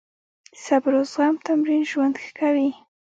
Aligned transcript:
د 0.53 0.55
صبر 0.65 0.91
او 0.99 1.05
زغم 1.11 1.35
تمرین 1.47 1.81
ژوند 1.91 2.15
ښه 2.23 2.31
کوي. 2.39 2.69